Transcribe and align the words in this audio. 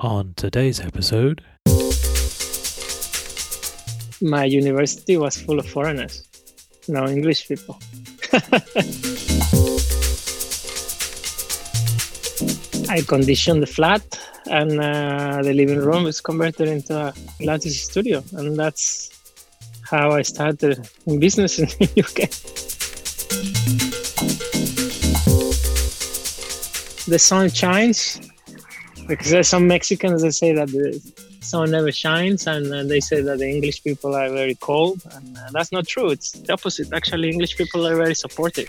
On 0.00 0.34
today's 0.36 0.78
episode, 0.78 1.42
my 4.20 4.44
university 4.44 5.16
was 5.16 5.38
full 5.38 5.58
of 5.58 5.66
foreigners, 5.66 6.28
no 6.86 7.06
English 7.06 7.48
people. 7.48 7.78
I 12.90 13.00
conditioned 13.08 13.62
the 13.62 13.66
flat, 13.66 14.02
and 14.50 14.78
uh, 14.78 15.40
the 15.42 15.54
living 15.54 15.78
room 15.78 16.04
was 16.04 16.20
converted 16.20 16.68
into 16.68 16.94
a 16.94 17.12
Pilates 17.40 17.70
studio, 17.70 18.22
and 18.32 18.54
that's 18.54 19.08
how 19.80 20.10
I 20.10 20.20
started 20.20 20.90
in 21.06 21.18
business 21.20 21.58
in 21.58 21.68
the 21.68 21.86
UK. 22.04 22.28
The 27.06 27.18
sun 27.18 27.48
shines 27.48 28.20
because 29.06 29.30
there's 29.30 29.48
some 29.48 29.66
Mexicans 29.68 30.22
that 30.22 30.32
say 30.32 30.52
that 30.52 30.68
the 30.68 31.00
sun 31.40 31.70
never 31.70 31.92
shines, 31.92 32.46
and 32.46 32.72
uh, 32.72 32.82
they 32.82 33.00
say 33.00 33.20
that 33.22 33.38
the 33.38 33.48
English 33.48 33.84
people 33.84 34.14
are 34.14 34.28
very 34.30 34.56
cold, 34.56 35.00
and 35.12 35.36
uh, 35.38 35.40
that's 35.52 35.70
not 35.70 35.86
true. 35.86 36.10
It's 36.10 36.32
the 36.32 36.52
opposite. 36.52 36.92
Actually, 36.92 37.30
English 37.30 37.56
people 37.56 37.86
are 37.86 37.96
very 37.96 38.14
supportive. 38.14 38.68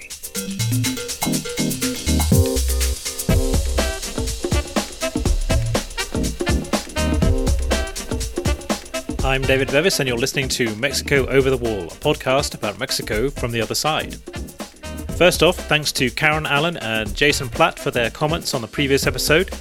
I'm 9.23 9.41
David 9.41 9.71
Bevis, 9.71 9.99
and 9.99 10.07
you're 10.07 10.17
listening 10.17 10.48
to 10.49 10.73
Mexico 10.76 11.26
Over 11.27 11.49
the 11.49 11.57
Wall, 11.57 11.85
a 11.85 11.98
podcast 11.98 12.54
about 12.54 12.79
Mexico 12.79 13.29
from 13.29 13.51
the 13.51 13.62
other 13.62 13.76
side. 13.76 14.15
First 15.17 15.41
off, 15.41 15.57
thanks 15.67 15.91
to 15.93 16.12
Karen 16.12 16.45
Allen 16.45 16.77
and 16.77 17.13
Jason 17.15 17.49
Platt 17.49 17.79
for 17.79 17.90
their 17.90 18.12
comments 18.12 18.54
on 18.54 18.62
the 18.62 18.67
previous 18.67 19.07
episode. 19.07 19.51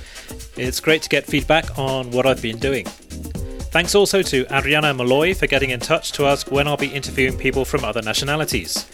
It's 0.56 0.80
great 0.80 1.02
to 1.02 1.08
get 1.08 1.26
feedback 1.26 1.78
on 1.78 2.10
what 2.12 2.26
I've 2.26 2.40
been 2.40 2.58
doing. 2.58 2.86
Thanks 3.76 3.94
also 3.94 4.22
to 4.22 4.46
Adriana 4.50 4.94
Malloy 4.94 5.34
for 5.34 5.46
getting 5.46 5.68
in 5.68 5.80
touch 5.80 6.12
to 6.12 6.24
ask 6.24 6.50
when 6.50 6.66
I'll 6.66 6.78
be 6.78 6.86
interviewing 6.86 7.36
people 7.36 7.66
from 7.66 7.84
other 7.84 8.00
nationalities. 8.00 8.86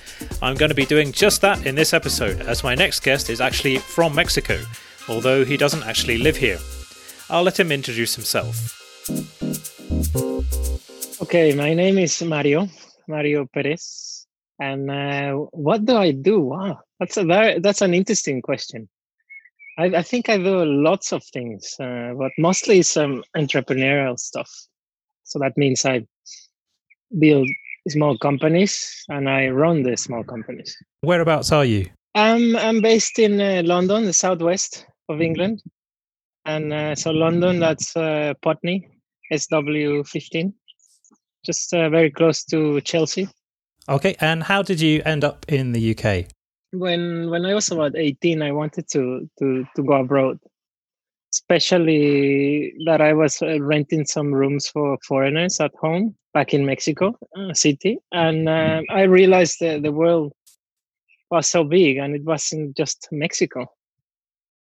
I'm 0.42 0.56
going 0.56 0.70
to 0.70 0.74
be 0.74 0.84
doing 0.86 1.12
just 1.12 1.40
that 1.42 1.64
in 1.64 1.76
this 1.76 1.92
episode, 1.92 2.40
as 2.40 2.64
my 2.64 2.74
next 2.74 3.00
guest 3.00 3.30
is 3.30 3.40
actually 3.40 3.78
from 3.78 4.12
Mexico, 4.12 4.60
although 5.08 5.44
he 5.44 5.56
doesn't 5.56 5.84
actually 5.84 6.18
live 6.18 6.36
here. 6.36 6.58
I'll 7.30 7.44
let 7.44 7.60
him 7.60 7.70
introduce 7.70 8.16
himself. 8.16 8.78
Okay, 11.22 11.54
my 11.54 11.74
name 11.74 11.98
is 11.98 12.20
Mario, 12.22 12.68
Mario 13.06 13.46
Perez. 13.46 14.26
And 14.58 14.90
uh, 14.90 15.32
what 15.52 15.84
do 15.84 15.96
I 15.96 16.10
do? 16.10 16.40
Wow, 16.40 16.80
that's 16.98 17.16
a 17.16 17.24
very 17.24 17.60
that's 17.60 17.82
an 17.82 17.94
interesting 17.94 18.42
question. 18.42 18.88
I, 19.78 19.84
I 19.84 20.02
think 20.02 20.28
I 20.28 20.36
do 20.36 20.64
lots 20.64 21.12
of 21.12 21.24
things, 21.24 21.76
uh, 21.80 22.12
but 22.16 22.32
mostly 22.38 22.82
some 22.82 23.24
entrepreneurial 23.36 24.18
stuff. 24.18 24.50
So 25.24 25.38
that 25.38 25.56
means 25.56 25.84
I 25.86 26.06
build 27.18 27.48
small 27.88 28.18
companies 28.18 29.04
and 29.08 29.28
I 29.28 29.48
run 29.48 29.82
the 29.82 29.96
small 29.96 30.24
companies. 30.24 30.76
Whereabouts 31.02 31.52
are 31.52 31.64
you? 31.64 31.86
I'm 32.14 32.56
I'm 32.56 32.82
based 32.82 33.18
in 33.18 33.40
uh, 33.40 33.62
London, 33.64 34.04
the 34.04 34.12
southwest 34.12 34.86
of 35.08 35.22
England, 35.22 35.62
and 36.44 36.72
uh, 36.72 36.94
so 36.94 37.10
London 37.10 37.58
that's 37.58 37.96
uh, 37.96 38.34
Putney, 38.42 38.86
SW15, 39.32 40.52
just 41.46 41.72
uh, 41.72 41.88
very 41.88 42.10
close 42.10 42.44
to 42.44 42.82
Chelsea. 42.82 43.28
Okay, 43.88 44.14
and 44.20 44.42
how 44.42 44.62
did 44.62 44.80
you 44.80 45.00
end 45.06 45.24
up 45.24 45.46
in 45.48 45.72
the 45.72 45.96
UK? 45.96 46.26
When 46.72 47.30
when 47.30 47.44
I 47.44 47.54
was 47.54 47.70
about 47.70 47.96
18, 47.96 48.42
I 48.42 48.52
wanted 48.52 48.88
to 48.88 49.28
to 49.38 49.64
to 49.76 49.82
go 49.82 49.94
abroad. 49.94 50.38
Especially 51.32 52.74
that 52.84 53.00
I 53.00 53.14
was 53.14 53.40
uh, 53.40 53.58
renting 53.60 54.04
some 54.04 54.34
rooms 54.34 54.68
for 54.68 54.98
foreigners 55.06 55.60
at 55.60 55.72
home 55.80 56.14
back 56.34 56.52
in 56.52 56.66
Mexico 56.66 57.16
uh, 57.36 57.54
City, 57.54 57.98
and 58.12 58.48
uh, 58.48 58.82
I 58.90 59.02
realized 59.02 59.56
that 59.60 59.82
the 59.82 59.92
world 59.92 60.32
was 61.30 61.48
so 61.48 61.64
big, 61.64 61.96
and 61.96 62.14
it 62.14 62.24
wasn't 62.24 62.76
just 62.76 63.08
Mexico. 63.12 63.66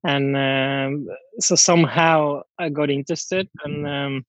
And 0.03 0.35
um, 0.35 1.07
so 1.39 1.55
somehow 1.55 2.41
I 2.59 2.69
got 2.69 2.91
interested, 2.91 3.49
and 3.63 3.87
um, 3.87 4.25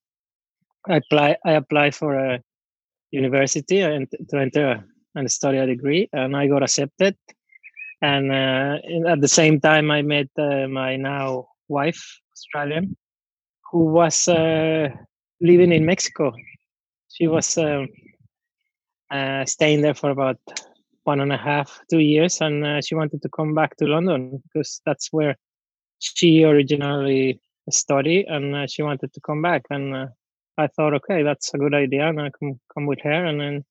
I 0.87 0.97
apply 0.97 1.37
I 1.45 1.51
applied 1.51 1.93
for 1.93 2.15
a 2.15 2.41
university 3.11 3.81
and 3.81 4.07
to 4.29 4.37
enter 4.39 4.83
and 5.13 5.31
study 5.31 5.59
a 5.59 5.67
degree, 5.67 6.09
and 6.13 6.35
I 6.35 6.47
got 6.47 6.63
accepted 6.63 7.15
and 8.03 8.31
uh, 8.31 8.77
at 9.07 9.21
the 9.21 9.27
same 9.39 9.59
time 9.59 9.89
i 9.89 10.01
met 10.01 10.27
uh, 10.37 10.67
my 10.67 10.95
now 10.97 11.47
wife 11.69 12.03
australian 12.33 12.95
who 13.71 13.85
was 13.85 14.27
uh, 14.27 14.87
living 15.41 15.71
in 15.71 15.83
mexico. 15.85 16.31
She 17.09 17.27
was 17.27 17.57
um, 17.57 17.87
uh, 19.09 19.45
staying 19.45 19.81
there 19.81 19.93
for 19.93 20.09
about 20.09 20.37
one 21.03 21.19
and 21.21 21.31
a 21.31 21.37
half 21.37 21.79
two 21.89 21.99
years 21.99 22.41
and 22.41 22.65
uh, 22.65 22.81
she 22.81 22.95
wanted 22.95 23.21
to 23.21 23.29
come 23.29 23.53
back 23.53 23.75
to 23.77 23.85
london 23.85 24.41
because 24.43 24.81
that's 24.85 25.07
where 25.11 25.35
she 25.99 26.43
originally 26.43 27.39
studied 27.69 28.25
and 28.27 28.55
uh, 28.55 28.67
she 28.67 28.81
wanted 28.83 29.13
to 29.13 29.21
come 29.21 29.41
back. 29.41 29.63
And 29.69 30.09
i 30.57 30.67
thought 30.67 30.93
okay 30.93 31.23
that's 31.23 31.53
a 31.53 31.57
good 31.57 31.73
idea 31.73 32.07
and 32.07 32.21
i 32.21 32.29
can 32.37 32.59
come 32.73 32.85
with 32.85 33.01
her 33.01 33.25
and 33.25 33.39
then 33.41 33.63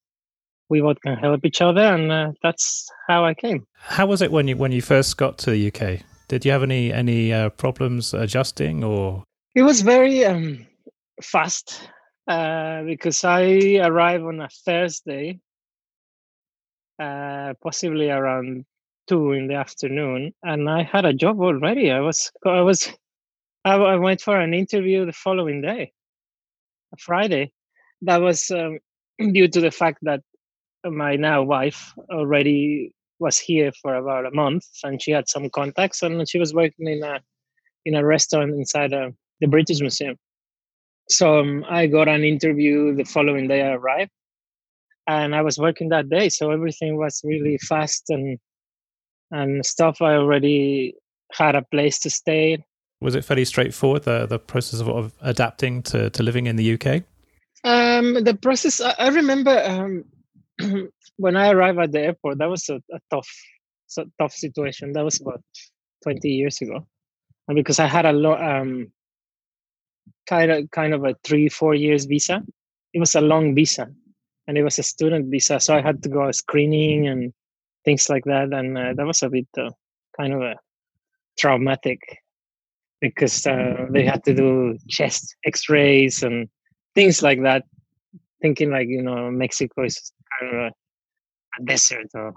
we 0.72 0.80
both 0.80 0.98
can 1.02 1.16
help 1.18 1.44
each 1.44 1.60
other, 1.60 1.82
and 1.82 2.10
uh, 2.10 2.32
that's 2.42 2.90
how 3.06 3.26
I 3.26 3.34
came. 3.34 3.66
How 3.74 4.06
was 4.06 4.22
it 4.22 4.32
when 4.32 4.48
you 4.48 4.56
when 4.56 4.72
you 4.72 4.80
first 4.80 5.18
got 5.18 5.36
to 5.38 5.50
the 5.50 5.68
UK? 5.68 6.00
Did 6.28 6.46
you 6.46 6.50
have 6.50 6.62
any 6.62 6.90
any 6.90 7.30
uh, 7.30 7.50
problems 7.50 8.14
adjusting, 8.14 8.82
or 8.82 9.22
it 9.54 9.62
was 9.62 9.82
very 9.82 10.24
um, 10.24 10.66
fast 11.22 11.90
uh, 12.26 12.84
because 12.84 13.22
I 13.22 13.80
arrived 13.82 14.24
on 14.24 14.40
a 14.40 14.48
Thursday, 14.48 15.40
uh, 16.98 17.52
possibly 17.62 18.08
around 18.08 18.64
two 19.06 19.32
in 19.32 19.48
the 19.48 19.56
afternoon, 19.56 20.32
and 20.42 20.70
I 20.70 20.84
had 20.84 21.04
a 21.04 21.12
job 21.12 21.38
already. 21.40 21.90
I 21.90 22.00
was 22.00 22.32
I 22.46 22.62
was 22.62 22.90
I, 23.66 23.96
went 23.96 24.22
for 24.22 24.40
an 24.40 24.54
interview 24.54 25.04
the 25.04 25.12
following 25.12 25.60
day, 25.60 25.92
a 26.94 26.96
Friday. 26.96 27.52
That 28.00 28.22
was 28.22 28.50
um, 28.50 28.78
due 29.32 29.48
to 29.48 29.60
the 29.60 29.70
fact 29.70 29.98
that 30.02 30.22
my 30.90 31.16
now 31.16 31.42
wife 31.42 31.92
already 32.10 32.92
was 33.18 33.38
here 33.38 33.70
for 33.80 33.94
about 33.94 34.26
a 34.26 34.34
month 34.34 34.66
and 34.82 35.00
she 35.00 35.12
had 35.12 35.28
some 35.28 35.48
contacts 35.50 36.02
and 36.02 36.28
she 36.28 36.38
was 36.38 36.52
working 36.52 36.88
in 36.88 37.02
a 37.02 37.20
in 37.84 37.94
a 37.94 38.04
restaurant 38.04 38.52
inside 38.52 38.92
a, 38.92 39.06
uh, 39.06 39.10
the 39.40 39.48
British 39.48 39.80
Museum. 39.80 40.16
So 41.08 41.40
um, 41.40 41.64
I 41.68 41.86
got 41.86 42.08
an 42.08 42.22
interview 42.22 42.94
the 42.94 43.04
following 43.04 43.48
day 43.48 43.62
I 43.62 43.72
arrived 43.72 44.10
and 45.06 45.34
I 45.34 45.42
was 45.42 45.58
working 45.58 45.88
that 45.88 46.08
day 46.08 46.28
so 46.28 46.50
everything 46.50 46.96
was 46.96 47.20
really 47.24 47.58
fast 47.58 48.04
and 48.08 48.38
and 49.30 49.64
stuff 49.64 50.02
I 50.02 50.14
already 50.14 50.94
had 51.32 51.54
a 51.54 51.62
place 51.62 51.98
to 52.00 52.10
stay. 52.10 52.64
Was 53.00 53.14
it 53.14 53.24
fairly 53.24 53.44
straightforward 53.44 54.02
the 54.02 54.26
the 54.26 54.38
process 54.38 54.80
of, 54.80 54.88
of 54.88 55.12
adapting 55.20 55.82
to, 55.84 56.10
to 56.10 56.22
living 56.22 56.46
in 56.46 56.56
the 56.56 56.74
UK? 56.74 57.02
Um, 57.64 58.24
the 58.24 58.34
process 58.34 58.80
I, 58.80 58.94
I 58.98 59.08
remember 59.08 59.62
um, 59.64 60.04
when 61.16 61.36
I 61.36 61.50
arrived 61.50 61.78
at 61.78 61.92
the 61.92 62.00
airport, 62.00 62.38
that 62.38 62.50
was 62.50 62.68
a, 62.68 62.76
a 62.92 63.00
tough, 63.10 63.28
a 63.98 64.04
tough 64.18 64.32
situation. 64.32 64.92
That 64.92 65.04
was 65.04 65.20
about 65.20 65.42
20 66.02 66.28
years 66.28 66.60
ago, 66.60 66.86
and 67.48 67.56
because 67.56 67.78
I 67.78 67.86
had 67.86 68.06
a 68.06 68.12
lot, 68.12 68.42
um, 68.42 68.92
kind 70.26 70.50
of, 70.50 70.70
kind 70.70 70.94
of 70.94 71.04
a 71.04 71.14
three, 71.24 71.48
four 71.48 71.74
years 71.74 72.06
visa. 72.06 72.42
It 72.92 73.00
was 73.00 73.14
a 73.14 73.20
long 73.20 73.54
visa, 73.54 73.90
and 74.46 74.58
it 74.58 74.62
was 74.62 74.78
a 74.78 74.82
student 74.82 75.30
visa, 75.30 75.60
so 75.60 75.74
I 75.74 75.80
had 75.80 76.02
to 76.02 76.08
go 76.08 76.30
screening 76.30 77.08
and 77.08 77.32
things 77.84 78.08
like 78.08 78.24
that, 78.24 78.52
and 78.52 78.76
uh, 78.76 78.94
that 78.94 79.06
was 79.06 79.22
a 79.22 79.30
bit 79.30 79.48
uh, 79.58 79.70
kind 80.16 80.32
of 80.32 80.42
a 80.42 80.56
traumatic 81.38 82.00
because 83.00 83.46
uh, 83.46 83.86
they 83.90 84.04
had 84.04 84.22
to 84.24 84.34
do 84.34 84.78
chest 84.88 85.36
X-rays 85.44 86.22
and 86.22 86.48
things 86.94 87.22
like 87.22 87.42
that. 87.42 87.64
Thinking 88.40 88.70
like 88.70 88.88
you 88.88 89.02
know 89.02 89.30
Mexico 89.30 89.84
is 89.84 90.12
kind 90.40 90.54
of 90.54 90.60
a, 90.60 90.66
a 91.60 91.64
desert 91.64 92.08
or 92.14 92.34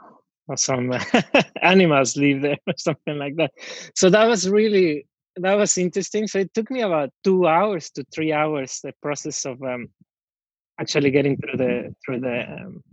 or 0.47 0.57
some 0.57 0.94
animals 1.62 2.15
live 2.18 2.42
there 2.42 2.57
or 2.68 2.74
something 2.77 3.18
like 3.18 3.36
that. 3.38 3.51
So 3.95 4.09
that 4.09 4.25
was 4.25 4.50
really 4.50 5.07
that 5.38 5.56
was 5.56 5.77
interesting. 5.77 6.27
So 6.27 6.39
it 6.39 6.53
took 6.53 6.71
me 6.71 6.81
about 6.81 7.09
two 7.24 7.47
hours 7.47 7.89
to 7.92 8.06
three 8.13 8.31
hours 8.31 8.80
the 8.83 8.94
process 9.01 9.45
of 9.45 9.62
um, 9.63 9.89
actually 10.80 11.12
getting 11.12 11.38
through 11.38 11.57
the 11.57 11.95
through 12.06 12.21
the 12.21 12.44
um, 12.51 12.83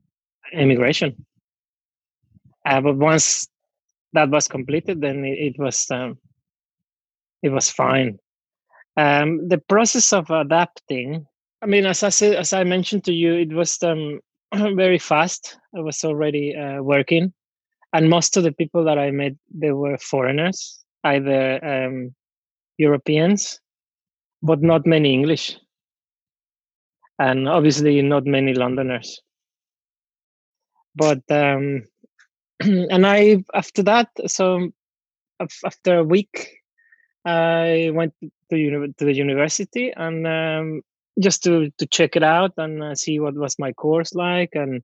immigration. 0.52 1.26
Uh, 2.64 2.80
but 2.80 2.96
once 2.96 3.48
that 4.12 4.30
was 4.30 4.48
completed, 4.48 5.00
then 5.00 5.24
it, 5.24 5.54
it 5.54 5.58
was 5.58 5.90
um, 5.90 6.18
it 7.42 7.50
was 7.50 7.70
fine. 7.70 8.18
Um, 8.96 9.48
the 9.48 9.58
process 9.58 10.12
of 10.12 10.30
adapting. 10.30 11.26
I 11.62 11.66
mean, 11.66 11.86
as 11.86 12.02
I 12.02 12.08
said, 12.08 12.34
as 12.34 12.52
I 12.52 12.64
mentioned 12.64 13.04
to 13.04 13.12
you, 13.12 13.34
it 13.34 13.52
was 13.52 13.80
um, 13.82 14.20
very 14.74 14.98
fast. 14.98 15.58
I 15.76 15.80
was 15.80 16.04
already 16.04 16.54
uh, 16.54 16.82
working, 16.82 17.32
and 17.92 18.10
most 18.10 18.36
of 18.36 18.44
the 18.44 18.52
people 18.52 18.84
that 18.84 18.98
I 18.98 19.10
met 19.10 19.32
they 19.50 19.72
were 19.72 19.96
foreigners, 19.98 20.84
either 21.04 21.64
um, 21.64 22.14
Europeans 22.78 23.60
but 24.42 24.60
not 24.60 24.86
many 24.86 25.12
English, 25.12 25.56
and 27.18 27.48
obviously 27.48 28.02
not 28.02 28.26
many 28.26 28.54
Londoners. 28.54 29.20
But 30.94 31.22
um, 31.30 31.84
and 32.60 33.06
I 33.06 33.44
after 33.54 33.82
that, 33.84 34.08
so 34.26 34.70
after 35.40 35.98
a 35.98 36.04
week, 36.04 36.58
I 37.24 37.90
went 37.94 38.14
to 38.20 38.30
to 38.50 39.04
the 39.04 39.14
university 39.14 39.92
and 39.96 40.26
um, 40.26 40.82
just 41.20 41.42
to 41.44 41.70
to 41.78 41.86
check 41.86 42.16
it 42.16 42.22
out 42.22 42.52
and 42.56 42.82
uh, 42.82 42.94
see 42.94 43.20
what 43.20 43.34
was 43.34 43.58
my 43.58 43.72
course 43.72 44.14
like 44.14 44.50
and 44.54 44.82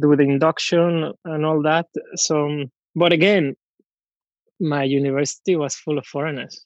do 0.00 0.16
the 0.16 0.22
induction 0.22 1.12
and 1.24 1.46
all 1.46 1.62
that. 1.62 1.86
So, 2.14 2.64
but 2.94 3.12
again, 3.12 3.54
my 4.60 4.84
university 4.84 5.56
was 5.56 5.74
full 5.74 5.98
of 5.98 6.06
foreigners, 6.06 6.64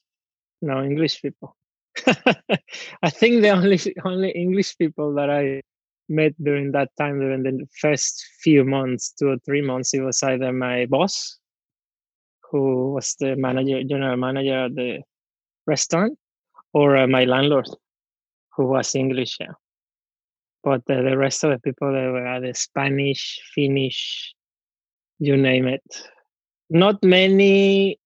no 0.61 0.83
English 0.83 1.21
people. 1.21 1.55
I 2.07 3.09
think 3.09 3.41
the 3.41 3.49
only 3.49 3.79
only 4.05 4.31
English 4.31 4.77
people 4.77 5.13
that 5.15 5.29
I 5.29 5.61
met 6.09 6.33
during 6.41 6.71
that 6.71 6.89
time 6.97 7.19
during 7.19 7.43
the 7.43 7.67
first 7.81 8.25
few 8.41 8.63
months, 8.63 9.13
two 9.17 9.29
or 9.29 9.37
three 9.45 9.61
months, 9.61 9.93
it 9.93 10.01
was 10.01 10.23
either 10.23 10.53
my 10.53 10.85
boss, 10.85 11.37
who 12.51 12.93
was 12.93 13.15
the 13.19 13.35
manager, 13.35 13.83
general 13.83 14.17
manager 14.17 14.65
of 14.65 14.75
the 14.75 15.01
restaurant, 15.65 16.17
or 16.73 16.95
uh, 16.95 17.07
my 17.07 17.25
landlord, 17.25 17.67
who 18.57 18.65
was 18.65 18.95
English. 18.95 19.37
Yeah. 19.39 19.53
But 20.63 20.81
uh, 20.89 21.03
the 21.03 21.17
rest 21.17 21.43
of 21.43 21.51
the 21.51 21.59
people 21.59 21.93
they 21.93 22.07
were 22.07 22.27
either 22.27 22.53
Spanish, 22.53 23.39
Finnish, 23.53 24.33
you 25.19 25.37
name 25.37 25.67
it. 25.67 25.83
Not 26.69 27.01
many 27.03 27.99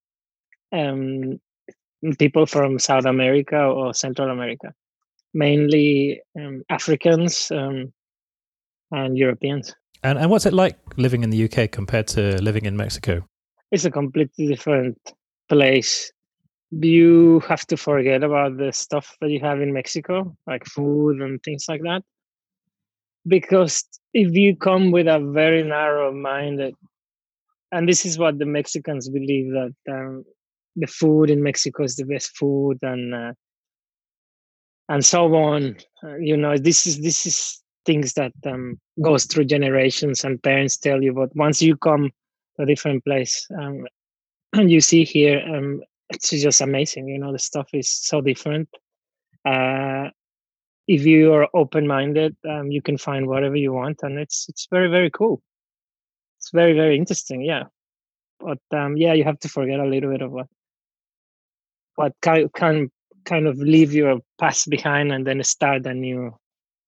um, 0.71 1.39
people 2.19 2.45
from 2.45 2.77
South 2.77 3.05
America 3.05 3.57
or 3.57 3.93
Central 3.93 4.29
America, 4.29 4.73
mainly 5.33 6.21
um, 6.39 6.63
Africans 6.69 7.49
um, 7.51 7.91
and 8.91 9.17
Europeans. 9.17 9.73
And, 10.03 10.19
and 10.19 10.29
what's 10.29 10.45
it 10.45 10.53
like 10.53 10.77
living 10.97 11.23
in 11.23 11.29
the 11.29 11.45
UK 11.45 11.71
compared 11.71 12.07
to 12.09 12.41
living 12.41 12.65
in 12.65 12.75
Mexico? 12.75 13.25
It's 13.71 13.85
a 13.85 13.91
completely 13.91 14.47
different 14.47 14.99
place. 15.47 16.11
You 16.71 17.41
have 17.41 17.65
to 17.67 17.77
forget 17.77 18.23
about 18.23 18.57
the 18.57 18.71
stuff 18.71 19.17
that 19.21 19.29
you 19.29 19.39
have 19.41 19.61
in 19.61 19.73
Mexico, 19.73 20.35
like 20.47 20.65
food 20.65 21.21
and 21.21 21.41
things 21.43 21.65
like 21.67 21.81
that. 21.83 22.03
Because 23.27 23.83
if 24.13 24.33
you 24.33 24.55
come 24.55 24.91
with 24.91 25.07
a 25.07 25.19
very 25.19 25.63
narrow 25.63 26.11
minded, 26.13 26.75
and 27.71 27.87
this 27.87 28.05
is 28.05 28.17
what 28.17 28.39
the 28.39 28.45
Mexicans 28.45 29.09
believe 29.09 29.51
that 29.51 29.73
um, 29.89 30.25
the 30.75 30.87
food 30.87 31.29
in 31.29 31.43
Mexico 31.43 31.83
is 31.83 31.95
the 31.95 32.05
best 32.05 32.35
food 32.37 32.79
and 32.81 33.13
uh, 33.13 33.33
and 34.89 35.05
so 35.05 35.33
on. 35.35 35.75
Uh, 36.03 36.17
you 36.17 36.35
know, 36.35 36.57
this 36.57 36.85
is 36.85 37.01
this 37.01 37.25
is 37.25 37.61
things 37.85 38.13
that 38.13 38.33
um, 38.45 38.79
goes 39.01 39.25
through 39.25 39.45
generations, 39.45 40.23
and 40.23 40.41
parents 40.43 40.77
tell 40.77 41.01
you. 41.01 41.13
But 41.13 41.35
once 41.35 41.61
you 41.61 41.77
come 41.77 42.11
to 42.57 42.63
a 42.63 42.65
different 42.65 43.03
place, 43.05 43.47
um, 43.57 43.87
and 44.53 44.69
you 44.75 44.81
see 44.81 45.03
here, 45.03 45.41
um, 45.47 45.81
it's 46.11 46.29
just 46.29 46.61
amazing. 46.61 47.07
You 47.07 47.19
know, 47.19 47.31
the 47.31 47.39
stuff 47.39 47.69
is 47.73 47.89
so 47.89 48.21
different. 48.21 48.69
Uh, 49.45 50.09
if 50.87 51.05
you 51.05 51.33
are 51.33 51.47
open-minded, 51.53 52.35
um, 52.49 52.71
you 52.71 52.81
can 52.81 52.97
find 52.97 53.27
whatever 53.27 53.55
you 53.55 53.73
want, 53.73 53.99
and 54.03 54.19
it's 54.19 54.47
it's 54.49 54.67
very 54.69 54.89
very 54.89 55.09
cool. 55.09 55.41
It's 56.37 56.51
very 56.51 56.73
very 56.73 56.97
interesting. 56.97 57.41
Yeah, 57.41 57.63
but 58.39 58.59
um, 58.71 58.97
yeah, 58.97 59.13
you 59.13 59.23
have 59.23 59.39
to 59.39 59.49
forget 59.49 59.79
a 59.79 59.85
little 59.85 60.11
bit 60.11 60.21
of 60.21 60.31
what 60.31 60.47
what 61.95 62.13
can 62.21 62.49
can 62.49 62.91
kind 63.25 63.47
of 63.47 63.57
leave 63.57 63.93
your 63.93 64.19
past 64.39 64.69
behind 64.69 65.11
and 65.11 65.25
then 65.25 65.43
start 65.43 65.85
a 65.85 65.93
new 65.93 66.31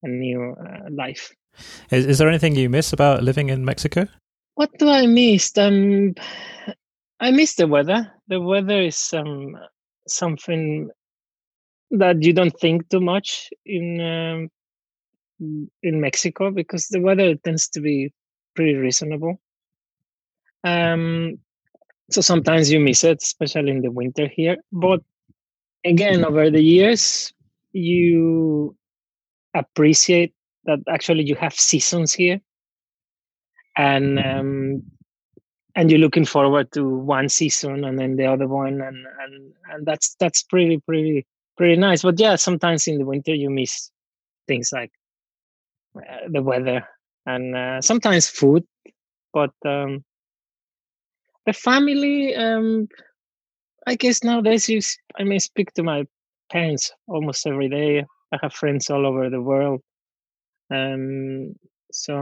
a 0.04 0.08
new 0.08 0.56
uh, 0.60 0.90
life. 0.92 1.34
Is, 1.92 2.06
is 2.06 2.18
there 2.18 2.30
anything 2.30 2.56
you 2.56 2.70
miss 2.70 2.94
about 2.94 3.24
living 3.24 3.50
in 3.50 3.64
Mexico? 3.64 4.08
What 4.56 4.72
do 4.78 4.90
I 4.90 5.08
miss? 5.08 5.58
Um, 5.58 6.16
I 7.20 7.32
miss 7.32 7.56
the 7.56 7.68
weather. 7.68 8.12
The 8.34 8.42
weather 8.42 8.82
is 8.82 9.14
um, 9.14 9.56
something 10.08 10.90
that 11.92 12.24
you 12.24 12.34
don't 12.34 12.60
think 12.60 12.90
too 12.90 13.00
much 13.00 13.52
in 13.64 14.02
um, 14.02 14.50
in 15.84 16.02
Mexico 16.02 16.50
because 16.50 16.88
the 16.88 17.00
weather 17.00 17.36
tends 17.36 17.70
to 17.70 17.80
be 17.80 18.12
pretty 18.56 18.74
reasonable. 18.74 19.40
Um, 20.64 21.38
so 22.10 22.22
sometimes 22.22 22.72
you 22.72 22.80
miss 22.80 23.04
it, 23.04 23.22
especially 23.22 23.70
in 23.70 23.82
the 23.84 23.92
winter 23.92 24.28
here. 24.28 24.58
But 24.72 25.02
again, 25.86 26.26
over 26.26 26.50
the 26.50 26.64
years, 26.64 27.32
you 27.72 28.76
appreciate 29.54 30.34
that 30.66 30.80
actually 30.90 31.26
you 31.26 31.36
have 31.36 31.54
seasons 31.54 32.16
here, 32.16 32.42
and 33.78 34.18
mm-hmm. 34.18 34.40
um, 34.40 34.84
and 35.76 35.90
you're 35.90 36.00
looking 36.00 36.26
forward 36.26 36.72
to 36.74 36.88
one 36.88 37.30
season 37.30 37.84
and 37.84 38.00
then 38.00 38.16
the 38.16 38.26
other 38.26 38.48
one, 38.48 38.82
and 38.82 39.06
and 39.22 39.54
and 39.72 39.86
that's 39.86 40.16
that's 40.20 40.44
pretty 40.44 40.80
pretty 40.80 41.26
pretty 41.58 41.76
nice. 41.78 42.04
But 42.04 42.20
yeah, 42.20 42.36
sometimes 42.36 42.88
in 42.88 43.00
the 43.00 43.06
winter 43.06 43.34
you 43.34 43.50
miss 43.50 43.92
things 44.48 44.72
like 44.74 44.92
uh, 45.98 46.28
the 46.32 46.42
weather 46.42 46.86
and 47.26 47.56
uh, 47.56 47.82
sometimes 47.82 48.28
food, 48.30 48.64
but 49.34 49.52
um, 49.66 50.04
the 51.46 51.54
family 51.54 52.36
um 52.36 52.88
i 53.88 53.96
guess 53.96 54.24
nowadays 54.24 54.70
you 54.70 54.80
i 55.20 55.24
may 55.24 55.40
speak 55.40 55.74
to 55.74 55.84
my 55.84 56.06
parents 56.52 56.92
almost 57.08 57.48
every 57.48 57.70
day. 57.70 58.06
I 58.32 58.38
have 58.44 58.54
friends 58.54 58.90
all 58.90 59.06
over 59.08 59.30
the 59.30 59.42
world. 59.42 59.82
Um 60.72 61.56
so 61.92 62.14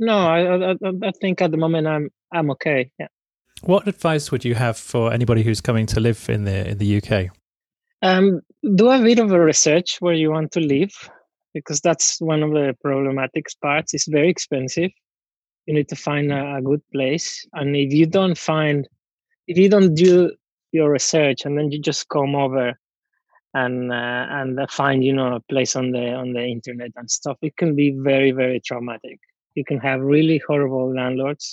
no 0.00 0.18
i 0.18 0.70
i, 0.70 0.74
I 1.02 1.12
think 1.20 1.40
at 1.40 1.50
the 1.52 1.56
moment 1.56 1.86
i'm 1.86 2.10
i'm 2.32 2.50
okay 2.52 2.90
yeah. 2.98 3.08
What 3.62 3.86
advice 3.86 4.32
would 4.32 4.42
you 4.42 4.54
have 4.54 4.78
for 4.78 5.12
anybody 5.12 5.42
who's 5.42 5.60
coming 5.60 5.84
to 5.88 6.00
live 6.00 6.30
in 6.30 6.44
the 6.44 6.68
in 6.70 6.78
the 6.78 6.96
uk 6.98 7.28
um 8.02 8.40
do 8.74 8.90
a 8.90 8.98
bit 9.02 9.18
of 9.18 9.30
a 9.32 9.40
research 9.40 9.98
where 10.00 10.14
you 10.14 10.30
want 10.30 10.50
to 10.52 10.60
live 10.60 10.94
because 11.54 11.80
that's 11.80 12.20
one 12.20 12.42
of 12.42 12.52
the 12.52 12.76
problematic 12.82 13.46
parts. 13.62 13.94
It's 13.94 14.08
very 14.08 14.28
expensive. 14.28 14.90
You 15.66 15.74
need 15.74 15.88
to 15.88 15.96
find 15.96 16.32
a, 16.32 16.56
a 16.56 16.62
good 16.62 16.82
place. 16.92 17.46
And 17.52 17.76
if 17.76 17.92
you 17.92 18.06
don't 18.06 18.38
find 18.38 18.88
if 19.46 19.58
you 19.58 19.68
don't 19.68 19.94
do 19.94 20.32
your 20.72 20.90
research 20.90 21.44
and 21.44 21.58
then 21.58 21.72
you 21.72 21.80
just 21.80 22.08
come 22.08 22.34
over 22.36 22.78
and 23.54 23.92
uh, 23.92 24.26
and 24.30 24.58
find 24.70 25.02
you 25.02 25.12
know 25.12 25.34
a 25.34 25.40
place 25.40 25.74
on 25.74 25.90
the 25.90 26.12
on 26.12 26.32
the 26.34 26.44
internet 26.44 26.92
and 26.94 27.10
stuff 27.10 27.36
it 27.42 27.56
can 27.56 27.74
be 27.74 27.90
very 27.90 28.30
very 28.30 28.60
traumatic 28.60 29.18
you 29.60 29.66
can 29.70 29.80
have 29.88 30.10
really 30.16 30.38
horrible 30.46 30.86
landlords 31.00 31.46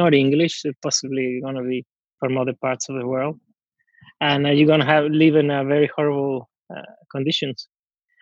not 0.00 0.14
english 0.24 0.56
possibly 0.88 1.26
going 1.44 1.58
to 1.60 1.66
be 1.72 1.80
from 2.20 2.38
other 2.42 2.56
parts 2.66 2.88
of 2.88 2.96
the 3.00 3.06
world 3.14 3.36
and 4.20 4.46
uh, 4.46 4.50
you're 4.50 4.72
going 4.72 4.84
to 4.86 4.92
have 4.94 5.04
live 5.22 5.36
in 5.42 5.50
a 5.58 5.64
very 5.74 5.90
horrible 5.96 6.48
uh, 6.74 6.90
conditions 7.14 7.68